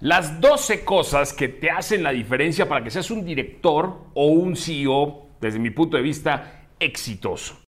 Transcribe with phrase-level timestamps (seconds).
[0.00, 4.54] Las 12 cosas que te hacen la diferencia para que seas un director o un
[4.54, 7.65] CEO, desde mi punto de vista, exitoso.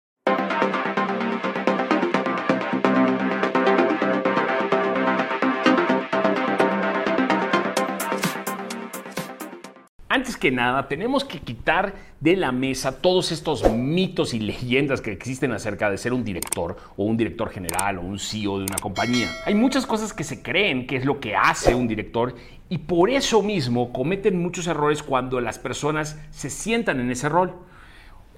[10.44, 15.54] Que nada, tenemos que quitar de la mesa todos estos mitos y leyendas que existen
[15.54, 19.30] acerca de ser un director o un director general o un CEO de una compañía.
[19.46, 22.36] Hay muchas cosas que se creen que es lo que hace un director
[22.68, 27.56] y por eso mismo cometen muchos errores cuando las personas se sientan en ese rol.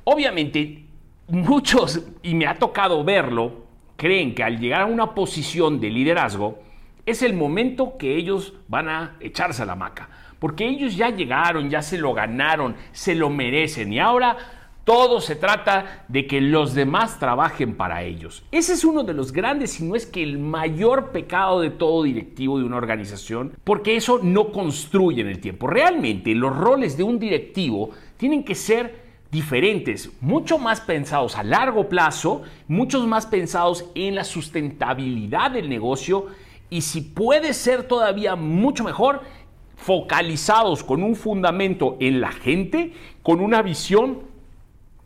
[0.03, 0.85] Obviamente,
[1.27, 6.59] muchos, y me ha tocado verlo, creen que al llegar a una posición de liderazgo
[7.07, 10.07] es el momento que ellos van a echarse a la maca
[10.45, 14.37] porque ellos ya llegaron, ya se lo ganaron, se lo merecen y ahora
[14.83, 18.43] todo se trata de que los demás trabajen para ellos.
[18.51, 22.03] Ese es uno de los grandes, si no es que el mayor pecado de todo
[22.03, 25.65] directivo de una organización, porque eso no construye en el tiempo.
[25.65, 31.89] Realmente los roles de un directivo tienen que ser diferentes, mucho más pensados a largo
[31.89, 36.27] plazo, muchos más pensados en la sustentabilidad del negocio
[36.69, 39.21] y si puede ser todavía mucho mejor,
[39.75, 44.23] focalizados con un fundamento en la gente, con una visión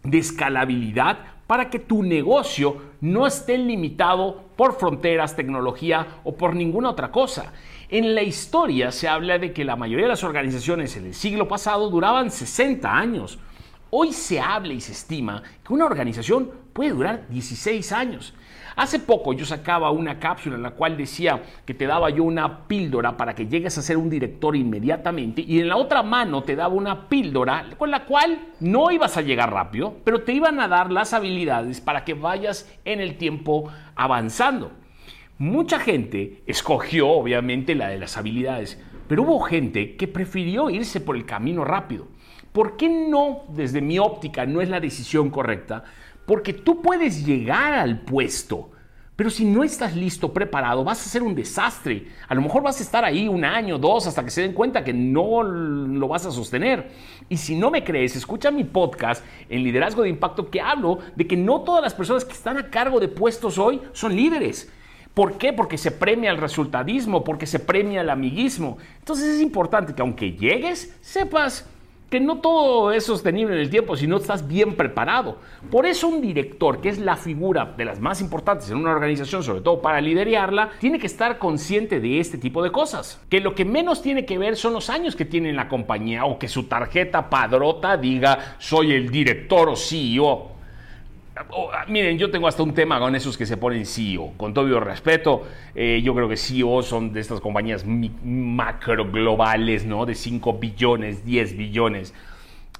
[0.03, 6.91] de escalabilidad para que tu negocio no esté limitado por fronteras, tecnología o por ninguna
[6.91, 7.53] otra cosa.
[7.89, 11.47] En la historia se habla de que la mayoría de las organizaciones en el siglo
[11.47, 13.39] pasado duraban 60 años.
[13.89, 18.35] Hoy se habla y se estima que una organización puede durar 16 años.
[18.79, 22.65] Hace poco yo sacaba una cápsula en la cual decía que te daba yo una
[22.65, 26.55] píldora para que llegues a ser un director inmediatamente y en la otra mano te
[26.55, 30.69] daba una píldora con la cual no ibas a llegar rápido, pero te iban a
[30.69, 34.71] dar las habilidades para que vayas en el tiempo avanzando.
[35.37, 41.17] Mucha gente escogió obviamente la de las habilidades, pero hubo gente que prefirió irse por
[41.17, 42.07] el camino rápido.
[42.53, 45.83] ¿Por qué no, desde mi óptica, no es la decisión correcta?
[46.29, 48.69] Porque tú puedes llegar al puesto,
[49.15, 52.09] pero si no estás listo, preparado, vas a ser un desastre.
[52.27, 54.83] A lo mejor vas a estar ahí un año, dos, hasta que se den cuenta
[54.83, 56.91] que no lo vas a sostener.
[57.29, 61.25] Y si no me crees, escucha mi podcast en Liderazgo de Impacto que hablo de
[61.25, 64.71] que no todas las personas que están a cargo de puestos hoy son líderes.
[65.15, 65.51] ¿Por qué?
[65.51, 68.77] Porque se premia el resultadismo, porque se premia el amiguismo.
[68.99, 71.67] Entonces es importante que aunque llegues, sepas
[72.09, 75.37] que no todo es sostenible en el tiempo si no estás bien preparado.
[75.69, 79.43] Por eso un director, que es la figura de las más importantes en una organización,
[79.43, 83.21] sobre todo para liderarla, tiene que estar consciente de este tipo de cosas.
[83.29, 86.25] Que lo que menos tiene que ver son los años que tiene en la compañía
[86.25, 90.58] o que su tarjeta padrota diga soy el director o CEO.
[91.51, 94.33] Oh, ah, miren, yo tengo hasta un tema con esos que se ponen CEO.
[94.35, 100.05] Con todo respeto, eh, yo creo que CEO son de estas compañías macro globales, ¿no?
[100.05, 102.13] De 5 billones, 10 billones.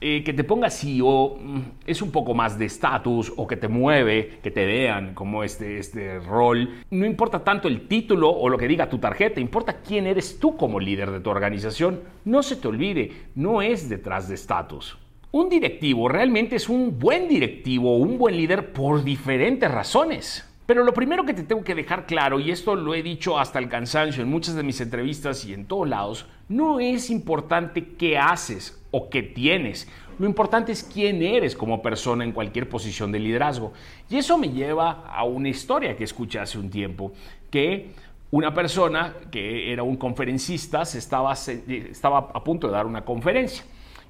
[0.02, 3.68] Eh, que te ponga CEO mm, es un poco más de estatus o que te
[3.68, 6.84] mueve, que te vean como este, este rol.
[6.90, 10.58] No importa tanto el título o lo que diga tu tarjeta, importa quién eres tú
[10.58, 12.02] como líder de tu organización.
[12.26, 14.98] No se te olvide, no es detrás de estatus.
[15.32, 20.44] Un directivo realmente es un buen directivo, un buen líder por diferentes razones.
[20.66, 23.60] Pero lo primero que te tengo que dejar claro, y esto lo he dicho hasta
[23.60, 28.18] el cansancio en muchas de mis entrevistas y en todos lados, no es importante qué
[28.18, 29.88] haces o qué tienes.
[30.18, 33.72] Lo importante es quién eres como persona en cualquier posición de liderazgo.
[34.10, 37.12] Y eso me lleva a una historia que escuché hace un tiempo,
[37.52, 37.92] que
[38.32, 43.64] una persona que era un conferencista se estaba, estaba a punto de dar una conferencia.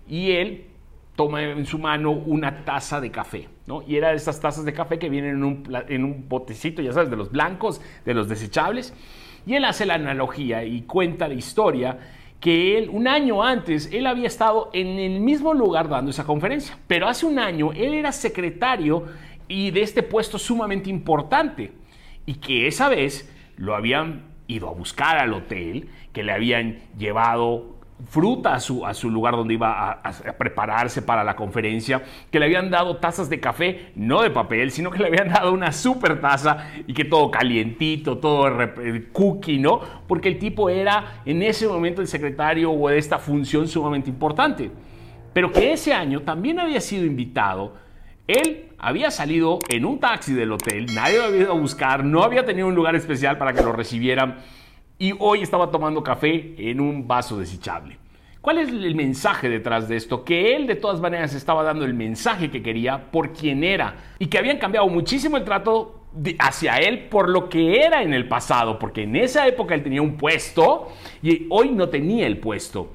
[0.07, 0.69] Y él
[1.19, 3.84] toma en su mano una taza de café, ¿no?
[3.85, 6.94] Y era de esas tazas de café que vienen en un, en un botecito, ya
[6.94, 8.94] sabes, de los blancos, de los desechables.
[9.46, 12.00] Y él hace la analogía y cuenta la historia
[12.40, 16.78] que él, un año antes, él había estado en el mismo lugar dando esa conferencia.
[16.88, 19.03] Pero hace un año él era secretario
[19.50, 21.74] y de este puesto sumamente importante.
[22.25, 27.75] Y que esa vez lo habían ido a buscar al hotel, que le habían llevado
[28.07, 32.01] fruta a su, a su lugar donde iba a, prepararse para la conferencia,
[32.31, 35.51] que le habían dado tazas de café, no de papel, sino que le habían dado
[35.51, 38.50] una super taza y que todo calientito, todo
[39.12, 39.81] cookie, ¿no?
[40.07, 44.72] Porque el tipo era en ese momento el secretario o de esta función sumamente importante.
[45.34, 47.75] Pero que ese año también había sido invitado.
[48.28, 52.24] Él había salido en un taxi del hotel, nadie lo había ido a buscar, no
[52.24, 54.38] había tenido un lugar especial para que lo recibieran
[55.00, 57.98] y hoy estaba tomando café en un vaso desechable.
[58.42, 60.24] ¿Cuál es el mensaje detrás de esto?
[60.24, 64.28] Que él de todas maneras estaba dando el mensaje que quería por quien era y
[64.28, 66.06] que habían cambiado muchísimo el trato
[66.40, 70.01] hacia él por lo que era en el pasado, porque en esa época él tenía
[70.01, 70.90] un puesto
[71.22, 72.92] y hoy no tenía el puesto.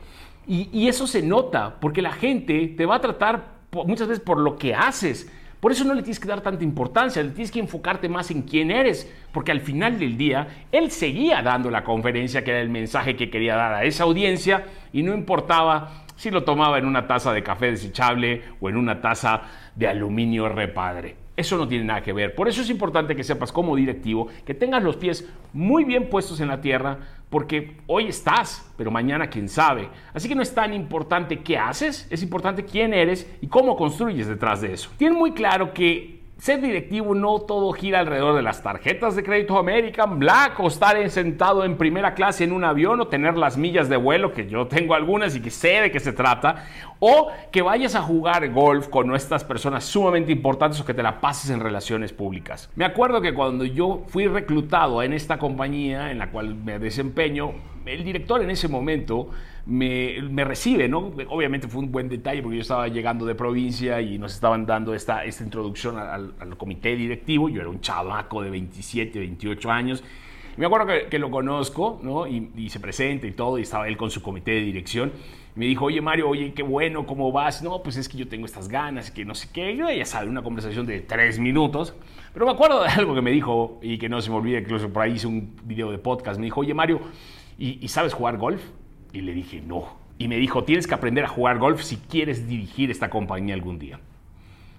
[0.47, 3.55] Y, eso se nota, porque la gente te va a tratar
[3.87, 5.33] muchas veces por lo que haces.
[5.65, 8.43] Por eso no le tienes que dar tanta importancia, le tienes que enfocarte más en
[8.43, 12.69] quién eres, porque al final del día él seguía dando la conferencia que era el
[12.69, 17.07] mensaje que quería dar a esa audiencia y no importaba si lo tomaba en una
[17.07, 19.41] taza de café desechable o en una taza
[19.75, 21.24] de aluminio repadre.
[21.37, 22.35] Eso no tiene nada que ver.
[22.35, 26.41] Por eso es importante que sepas como directivo que tengas los pies muy bien puestos
[26.41, 26.99] en la tierra,
[27.29, 29.89] porque hoy estás, pero mañana quién sabe.
[30.13, 34.29] Así que no es tan importante qué haces, es importante quién eres y cómo construyes
[34.29, 34.91] detrás de eso.
[34.97, 39.57] Tienen muy claro que ser directivo no todo gira alrededor de las tarjetas de crédito
[39.57, 43.89] American Black o estar sentado en primera clase en un avión o tener las millas
[43.89, 46.67] de vuelo, que yo tengo algunas y que sé de qué se trata,
[47.07, 51.21] o que vayas a jugar golf con estas personas sumamente importantes o que te la
[51.21, 52.71] pases en relaciones públicas.
[52.77, 57.53] Me acuerdo que cuando yo fui reclutado en esta compañía en la cual me desempeño,
[57.85, 59.29] el director en ese momento
[59.67, 61.13] me, recibe, ¿no?
[61.29, 64.95] Obviamente fue un buen detalle porque yo estaba llegando de provincia y nos estaban dando
[64.95, 67.51] esta, esta introducción al, comité directivo.
[67.51, 70.03] Yo era un chavaco de 27, 28 años.
[70.57, 72.27] me acuerdo que, lo conozco, ¿no?
[72.27, 75.13] Y, se presenta y todo, y estaba él con su comité de dirección.
[75.55, 77.63] Me dijo, oye Mario, oye, qué bueno, ¿cómo vas?
[77.63, 79.77] No, pues es que yo tengo estas ganas, que no sé qué.
[79.77, 81.95] Yo ya sabe, una conversación de tres minutos.
[82.33, 84.93] Pero me acuerdo de algo que me dijo y que no se me olvida, incluso
[84.93, 86.41] por ahí hice un video de podcast.
[86.41, 87.01] Me dijo, oye Mario,
[87.57, 88.63] ¿y, sabes jugar golf?
[89.13, 89.97] Y le dije, no.
[90.19, 93.79] Y me dijo, tienes que aprender a jugar golf si quieres dirigir esta compañía algún
[93.79, 94.01] día.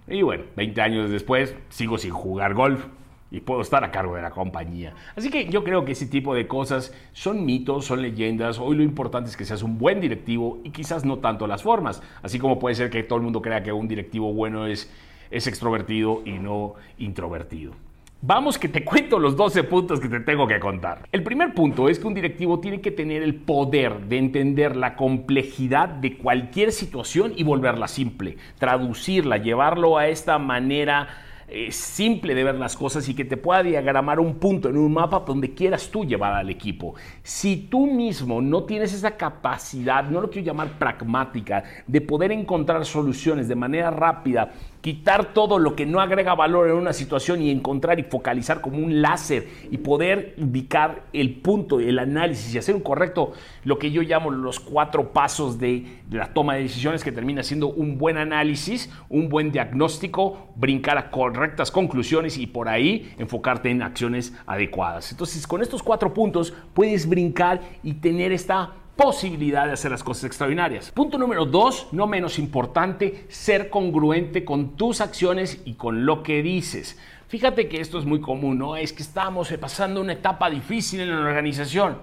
[0.10, 2.86] Y bueno, 20 años después sigo sin jugar golf
[3.32, 4.94] y puedo estar a cargo de la compañía.
[5.16, 8.60] Así que yo creo que ese tipo de cosas son mitos, son leyendas.
[8.60, 12.02] Hoy lo importante es que seas un buen directivo y quizás no tanto las formas.
[12.22, 14.92] Así como puede ser que todo el mundo crea que un directivo bueno es,
[15.32, 17.74] es extrovertido y no introvertido.
[18.22, 21.08] Vamos que te cuento los 12 puntos que te tengo que contar.
[21.12, 24.96] El primer punto es que un directivo tiene que tener el poder de entender la
[24.96, 31.08] complejidad de cualquier situación y volverla simple, traducirla, llevarlo a esta manera
[31.48, 34.92] eh, simple de ver las cosas y que te pueda diagramar un punto en un
[34.92, 36.96] mapa donde quieras tú llevar al equipo.
[37.22, 42.84] Si tú mismo no tienes esa capacidad, no lo quiero llamar pragmática, de poder encontrar
[42.84, 44.54] soluciones de manera rápida
[44.86, 48.78] quitar todo lo que no agrega valor en una situación y encontrar y focalizar como
[48.78, 53.34] un láser y poder ubicar el punto, el análisis y hacer un correcto,
[53.64, 57.70] lo que yo llamo los cuatro pasos de, la toma de decisiones que termina siendo
[57.70, 63.82] un buen análisis, un buen diagnóstico, brincar a correctas conclusiones y por ahí enfocarte en
[63.82, 65.12] acciones adecuadas.
[65.12, 70.26] Entonces, con estos cuatro puntos puedes brincar y tener esta posibilidad de hacer las cosas
[70.26, 70.92] extraordinarias.
[70.92, 76.42] Punto número dos, no menos importante, ser congruente con tus acciones y con lo que
[76.42, 76.98] dices.
[77.28, 78.78] Fíjate que esto es muy común, ¿no?
[78.78, 81.98] Es que estamos pasando una etapa difícil en la organización,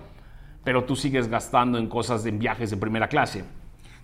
[0.65, 3.45] pero tú sigues gastando en cosas, en viajes de primera clase.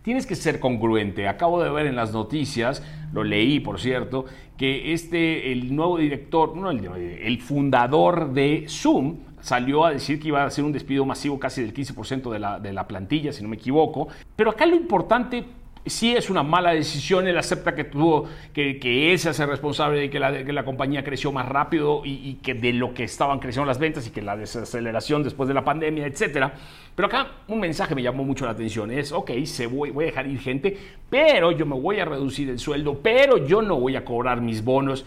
[0.03, 1.29] Tienes que ser congruente.
[1.29, 2.83] Acabo de ver en las noticias,
[3.13, 4.25] lo leí por cierto,
[4.57, 10.29] que este, el nuevo director, no, el, el fundador de Zoom, salió a decir que
[10.29, 13.43] iba a hacer un despido masivo casi del 15% de la, de la plantilla, si
[13.43, 14.09] no me equivoco.
[14.37, 15.45] Pero acá lo importante
[15.89, 20.01] sí es una mala decisión, él acepta que tuvo, que, que él se hace responsable
[20.01, 23.39] de que la, que la compañía creció más rápido y, que de lo que estaban
[23.39, 26.51] creciendo las ventas y que la desaceleración después de la pandemia, etc.
[26.95, 30.07] Pero acá un mensaje me llamó mucho la atención, es, ok, se voy, voy a
[30.07, 30.77] dejar ir gente,
[31.11, 34.63] pero yo me voy a reducir el sueldo, pero yo no voy a cobrar mis
[34.63, 35.05] bonos.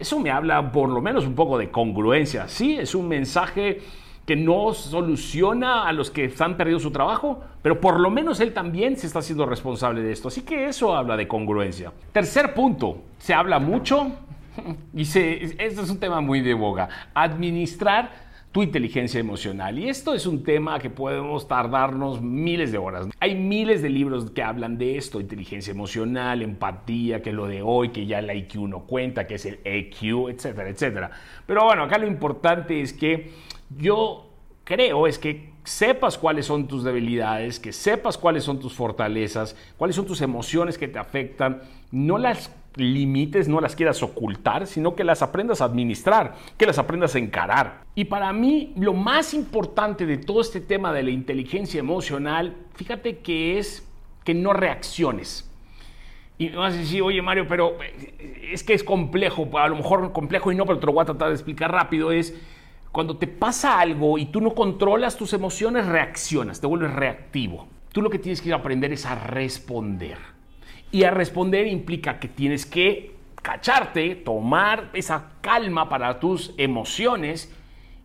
[0.00, 2.48] Eso me habla por lo menos un poco de congruencia.
[2.48, 3.80] Sí, es un mensaje
[4.28, 8.52] que no soluciona a los que han perdido su trabajo, pero por lo menos él
[8.52, 10.28] también se está haciendo responsable de esto.
[10.28, 11.92] Así que eso habla de congruencia.
[12.12, 14.12] Tercer punto, se habla mucho
[14.94, 16.88] y se, es un tema muy de boga.
[17.14, 19.78] Administrar tu inteligencia emocional.
[19.78, 23.06] Y esto es un tema que podemos tardarnos miles de horas.
[23.20, 27.90] Hay miles de libros que hablan de esto, inteligencia emocional, empatía, que lo de hoy,
[27.90, 31.10] que ya el IQ no cuenta, que es el EQ, etcétera, etcétera.
[31.46, 33.30] Pero bueno, acá lo importante es que
[33.76, 34.30] yo
[34.64, 39.96] creo es que sepas cuáles son tus debilidades, que sepas cuáles son tus fortalezas, cuáles
[39.96, 45.04] son tus emociones que te afectan, no las limites, no las quieras ocultar, sino que
[45.04, 47.84] las aprendas a administrar, que las aprendas a encarar.
[47.94, 53.18] Y para mí lo más importante de todo este tema de la inteligencia emocional, fíjate
[53.18, 53.86] que es
[54.24, 55.50] que no reacciones.
[56.38, 60.12] Y vas a decir, oye Mario, pero eh, es que es complejo, a lo mejor
[60.12, 62.38] complejo y no, pero te lo voy a tratar de explicar rápido, es
[62.92, 67.68] cuando te pasa algo y tú no controlas tus emociones, reaccionas, te vuelves reactivo.
[67.92, 70.18] Tú lo que tienes que aprender es a responder.
[70.90, 77.52] Y a responder implica que tienes que cacharte, tomar esa calma para tus emociones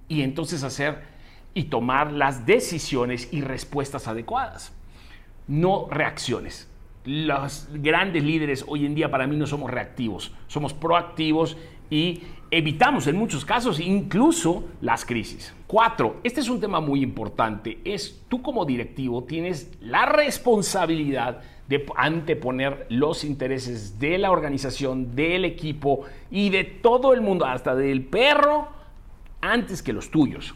[0.08, 1.04] y entonces hacer
[1.54, 4.74] y tomar las decisiones y respuestas adecuadas.
[5.48, 6.70] No reacciones.
[7.06, 11.58] Los grandes líderes hoy en día para mí no somos reactivos, somos proactivos
[11.94, 15.54] y evitamos en muchos casos incluso las crisis.
[15.68, 21.86] Cuatro, este es un tema muy importante, es tú como directivo tienes la responsabilidad de
[21.96, 28.04] anteponer los intereses de la organización, del equipo y de todo el mundo, hasta del
[28.04, 28.70] perro,
[29.40, 30.56] antes que los tuyos.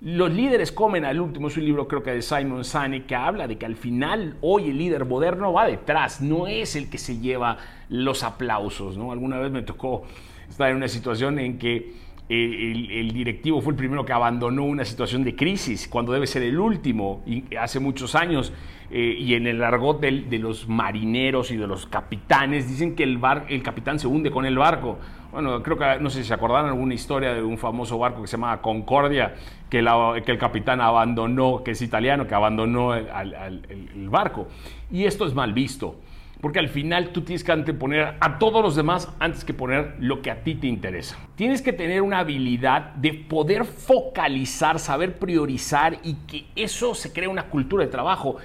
[0.00, 3.46] Los líderes comen al último, es un libro creo que de Simon Sinek que habla
[3.46, 7.18] de que al final hoy el líder moderno va detrás, no es el que se
[7.20, 7.58] lleva
[7.90, 8.96] los aplausos.
[8.96, 9.12] ¿no?
[9.12, 10.04] Alguna vez me tocó
[10.48, 15.24] estar en una situación en que el, directivo fue el primero que abandonó una situación
[15.24, 17.22] de crisis, cuando debe ser el último,
[17.60, 18.52] hace muchos años,
[18.90, 23.18] eh, y en el argot de, los marineros y de los capitanes, dicen que el,
[23.18, 24.98] bar, el capitán se hunde con el barco.
[25.32, 28.28] Bueno, creo que, no sé si se acordaron alguna historia de un famoso barco que
[28.28, 29.34] se llamaba Concordia,
[29.68, 29.84] que,
[30.24, 34.48] que el capitán abandonó, que es italiano, que abandonó el barco.
[34.90, 35.96] Y esto es mal visto
[36.44, 40.20] porque al final tú tienes que anteponer a todos los demás antes que poner lo
[40.20, 41.16] que a ti te interesa.
[41.36, 47.30] Tienes que tener una habilidad de poder focalizar, saber priorizar y que eso se crea
[47.30, 48.36] una cultura de trabajo.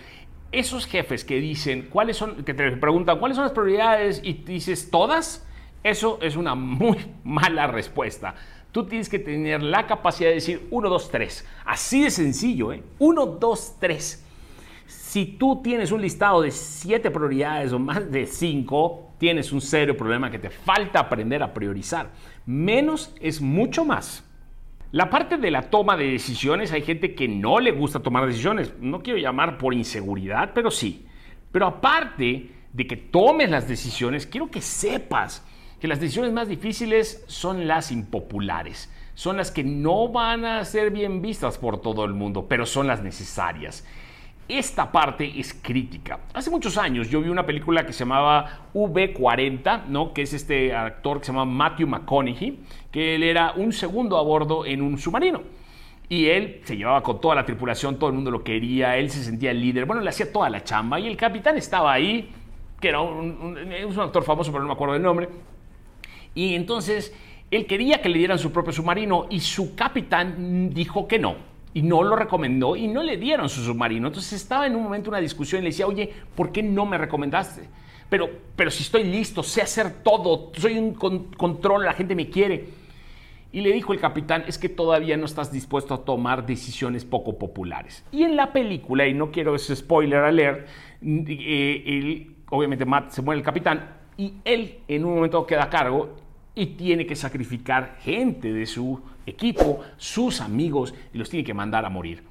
[0.50, 4.22] Esos jefes que dicen, ¿cuáles son, que te preguntan, ¿cuáles son las prioridades?
[4.24, 5.46] Y dices, ¿todas?
[5.84, 8.34] Eso es una muy mala respuesta.
[8.72, 11.48] Tú tienes que tener la capacidad de decir 1, 2, 3.
[11.65, 12.82] Así de sencillo, ¿eh?
[12.98, 14.25] 1, 2, 3
[15.10, 19.98] si tú tienes un listado de siete prioridades o más de cinco, tienes un serio
[19.98, 22.12] problema que te falta aprender a priorizar.
[22.46, 24.24] Menos es mucho más.
[24.92, 28.72] La parte de la toma de decisiones, hay gente que no le gusta tomar decisiones.
[28.80, 31.08] No quiero llamar por inseguridad, pero sí.
[31.51, 35.44] Pero aparte de que tomes las decisiones, quiero que sepas
[35.82, 38.94] que las decisiones más difíciles son las impopulares.
[39.16, 42.86] Son las que no van a ser bien vistas por todo el mundo, pero son
[42.86, 43.84] las necesarias.
[44.50, 46.22] Esta parte es crítica.
[46.34, 50.12] Hace muchos años yo vi una película que se llamaba V40, ¿no?
[50.12, 52.58] que es este actor que se llama Matthew McConaughey,
[52.91, 55.44] que él era un segundo a bordo en un submarino.
[56.10, 59.24] Y él se llevaba con toda la tripulación, todo el mundo lo quería, él se
[59.24, 62.32] sentía el líder, bueno, le hacía toda la chamba y el capitán estaba ahí,
[62.82, 65.29] que era un, un actor famoso, pero no me acuerdo el nombre.
[66.34, 67.15] Y entonces
[67.51, 71.82] él quería que le dieran su propio submarino y su capitán dijo que no y
[71.82, 74.08] no lo recomendó y no le dieron su submarino.
[74.08, 76.98] Entonces estaba en un momento una discusión y le decía, oye, ¿por qué no me
[76.98, 77.70] recomendaste?
[78.10, 82.70] Pero, pero si estoy listo, sé hacer todo, soy un control, la gente me quiere.
[83.52, 87.38] Y le dijo el capitán, es que todavía no estás dispuesto a tomar decisiones poco
[87.38, 88.04] populares.
[88.12, 90.68] Y en la película, y no quiero ese spoiler alert,
[91.02, 96.18] eh, obviamente Matt se muere el capitán y él en un momento queda a cargo
[96.54, 101.86] y tiene que sacrificar gente de su equipo, sus amigos, y los tiene que mandar
[101.86, 102.24] a morir.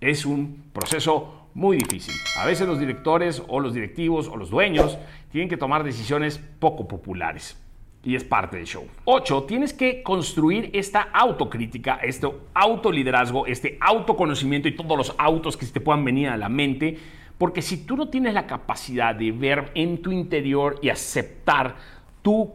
[0.00, 2.14] Es un proceso muy difícil.
[2.38, 4.98] A veces los directores o los directivos o los dueños
[5.32, 7.62] tienen que tomar decisiones poco populares.
[8.04, 8.86] Y es parte del show.
[9.06, 9.44] 8.
[9.44, 15.72] Tienes que construir esta autocrítica, este autoliderazgo, este autoconocimiento y todos los autos que se
[15.72, 16.98] te puedan venir a la mente.
[17.38, 21.76] Porque si tú no tienes la capacidad de ver en tu interior y aceptar
[22.22, 22.52] tu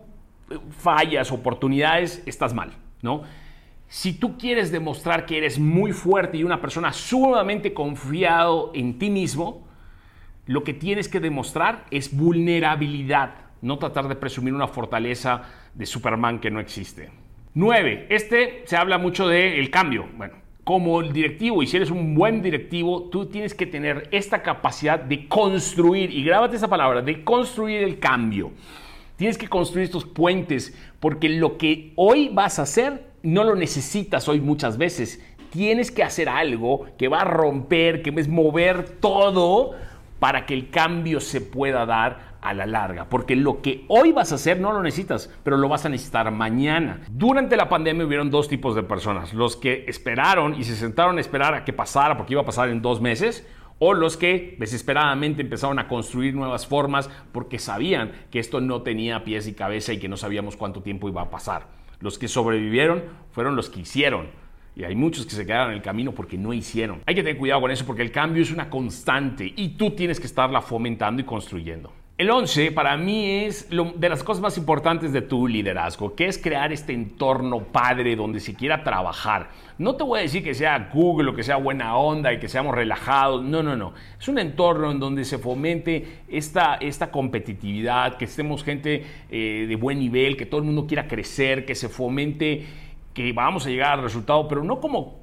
[0.69, 2.71] fallas, oportunidades, estás mal,
[3.01, 3.23] ¿no?
[3.91, 9.09] Si tú quieres demostrar que eres muy fuerte y una persona sumamente confiado en ti
[9.09, 9.67] mismo,
[10.45, 15.43] lo que tienes que demostrar es vulnerabilidad, no tratar de presumir una fortaleza
[15.73, 17.09] de Superman que no existe.
[17.53, 18.07] 9.
[18.09, 20.07] Este se habla mucho del cambio.
[20.15, 24.41] Bueno, como el directivo, y si eres un buen directivo, tú tienes que tener esta
[24.41, 28.53] capacidad de construir, y grábate esa palabra, de construir el cambio.
[29.17, 34.27] Tienes que construir estos puentes porque lo que hoy vas a hacer no lo necesitas
[34.27, 35.23] hoy muchas veces.
[35.49, 39.71] Tienes que hacer algo que va a romper, que es mover todo
[40.19, 43.05] para que el cambio se pueda dar a la larga.
[43.09, 46.29] Porque lo que hoy vas a hacer no lo necesitas, pero lo vas a necesitar
[46.31, 47.01] mañana.
[47.09, 49.33] Durante la pandemia hubieron dos tipos de personas.
[49.33, 52.69] Los que esperaron y se sentaron a esperar a que pasara porque iba a pasar
[52.69, 53.47] en dos meses
[53.83, 59.23] o los que desesperadamente empezaron a construir nuevas formas porque sabían que esto no tenía
[59.23, 61.80] pies y cabeza y que no sabíamos cuánto tiempo iba a pasar.
[62.01, 64.27] Los que sobrevivieron fueron los que hicieron.
[64.75, 67.01] Y hay muchos que se quedaron en el camino porque no hicieron.
[67.05, 70.19] Hay que tener cuidado con eso porque el cambio es una constante y tú tienes
[70.19, 71.93] que estarla fomentando y construyendo.
[72.21, 76.37] El 11 para mí es de las cosas más importantes de tu liderazgo, que es
[76.37, 79.49] crear este entorno padre donde se quiera trabajar.
[79.79, 82.47] No te voy a decir que sea Google o que sea buena onda y que
[82.47, 83.95] seamos relajados, no, no, no.
[84.19, 89.75] Es un entorno en donde se fomente esta, esta competitividad, que estemos gente eh, de
[89.75, 92.67] buen nivel, que todo el mundo quiera crecer, que se fomente
[93.13, 95.21] que vamos a llegar al resultado, pero no como,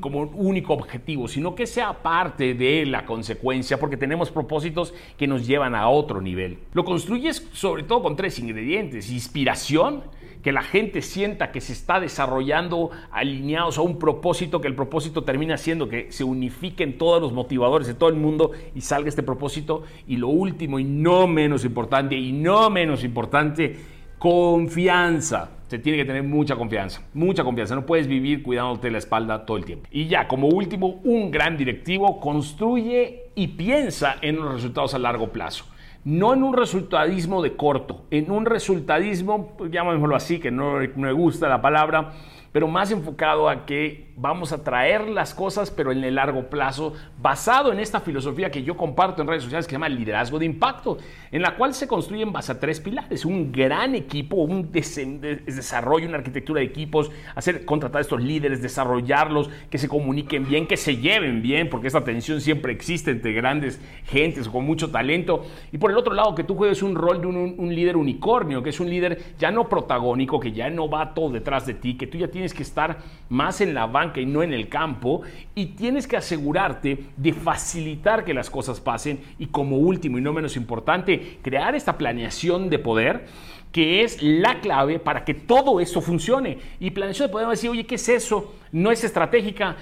[0.00, 5.46] como único objetivo, sino que sea parte de la consecuencia, porque tenemos propósitos que nos
[5.46, 6.58] llevan a otro nivel.
[6.72, 10.02] Lo construyes sobre todo con tres ingredientes, inspiración,
[10.44, 15.24] que la gente sienta que se está desarrollando alineados a un propósito, que el propósito
[15.24, 19.22] termina siendo que se unifiquen todos los motivadores de todo el mundo y salga este
[19.22, 19.84] propósito.
[20.06, 23.93] Y lo último y no menos importante, y no menos importante,
[24.24, 25.50] confianza.
[25.68, 27.74] Se tiene que tener mucha confianza, mucha confianza.
[27.74, 29.86] No puedes vivir cuidándote la espalda todo el tiempo.
[29.90, 35.28] Y ya, como último, un gran directivo construye y piensa en los resultados a largo
[35.28, 35.66] plazo
[36.06, 40.88] no en un resultadismo de corto, en un resultadismo, pues, llamémoslo así, que no, no
[40.96, 42.12] me gusta la palabra,
[42.54, 46.92] pero más enfocado a que vamos a traer las cosas, pero en el largo plazo,
[47.20, 50.46] basado en esta filosofía que yo comparto en redes sociales que se llama liderazgo de
[50.46, 50.98] impacto,
[51.32, 56.18] en la cual se construyen base a tres pilares, un gran equipo, un desarrollo, una
[56.18, 60.98] arquitectura de equipos, hacer contratar a estos líderes, desarrollarlos, que se comuniquen bien, que se
[60.98, 65.90] lleven bien, porque esta tensión siempre existe entre grandes gentes con mucho talento, y por
[65.90, 68.78] el otro lado, que tú juegues un rol de un, un líder unicornio, que es
[68.78, 72.16] un líder ya no protagónico, que ya no va todo detrás de ti, que tú
[72.16, 72.98] ya tienes que estar
[73.28, 75.22] más en la banca y no en el campo
[75.54, 80.32] y tienes que asegurarte de facilitar que las cosas pasen y como último y no
[80.32, 83.26] menos importante, crear esta planeación de poder
[83.74, 86.58] que es la clave para que todo esto funcione.
[86.78, 88.54] Y planeación de poder decir, oye, ¿qué es eso?
[88.70, 89.74] No es estratégica.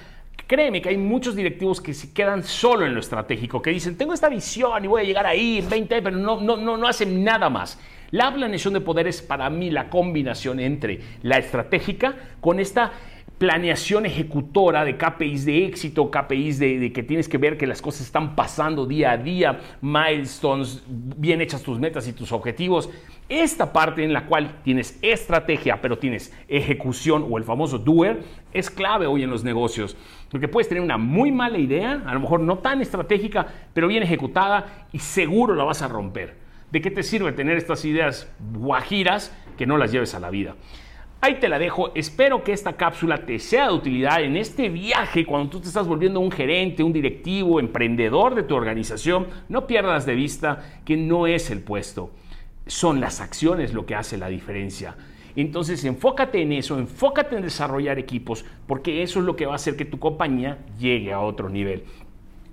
[0.47, 4.14] Créeme que hay muchos directivos que se quedan solo en lo estratégico, que dicen, tengo
[4.14, 7.23] esta visión y voy a llegar ahí en 20 pero no, no, no, no hacen
[7.23, 7.78] nada más.
[8.12, 12.92] La planeación de poder es para mí la combinación entre la estratégica con esta
[13.38, 18.02] planeación ejecutora de KPIs de éxito, KPIs de, que tienes que ver que las cosas
[18.02, 22.90] están pasando día a día, milestones, bien hechas tus metas y tus objetivos.
[23.31, 28.69] Esta parte en la cual tienes estrategia, pero tienes ejecución o el famoso doer, es
[28.69, 29.97] clave hoy en los negocios.
[30.31, 34.02] Porque puedes tener una muy mala idea, a lo mejor no tan estratégica, pero bien
[34.02, 36.41] ejecutada y seguro la vas a romper.
[36.73, 40.57] ¿De qué te sirve tener estas ideas guajiras que no las lleves a la vida?
[41.20, 41.92] Ahí te la dejo.
[41.94, 45.87] Espero que esta cápsula te sea de utilidad en este viaje cuando tú te estás
[45.87, 49.27] volviendo un gerente, un directivo, emprendedor de tu organización.
[49.51, 52.11] No pierdas de vista que no es el puesto,
[52.66, 54.96] son las acciones lo que hace la diferencia.
[55.37, 59.57] Entonces enfócate en eso, enfócate en desarrollar equipos, porque eso es lo que va a
[59.57, 61.85] hacer que tu compañía llegue a otro nivel.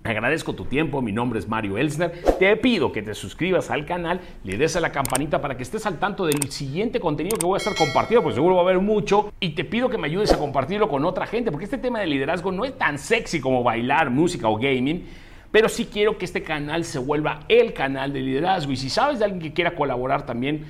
[0.04, 2.24] Agradezco tu tiempo, mi nombre es Mario Elsner.
[2.40, 5.86] Te pido que te suscribas al canal, le des a la campanita para que estés
[5.86, 8.80] al tanto del siguiente contenido que voy a estar compartiendo, pues seguro va a haber
[8.80, 9.34] mucho.
[9.42, 12.08] Y te pido que me ayudes a compartirlo con otra gente, porque este tema de
[12.08, 15.06] liderazgo no es tan sexy como bailar, música o gaming.
[15.52, 18.72] Pero sí quiero que este canal se vuelva el canal de liderazgo.
[18.72, 20.66] Y si sabes de alguien que quiera colaborar también,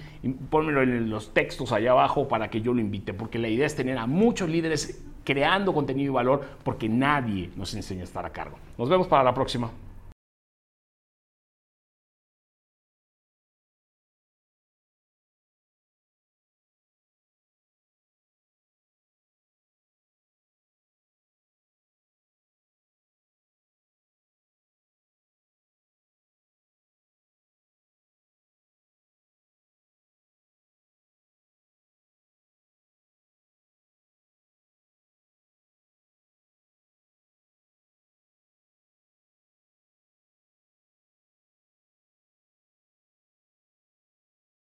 [0.50, 3.14] pónmelo en los textos allá abajo para que yo lo invite.
[3.14, 7.74] Porque la idea es tener a muchos líderes creando contenido y valor porque nadie nos
[7.74, 8.58] enseña a estar a cargo.
[8.78, 9.70] Nos vemos para la próxima.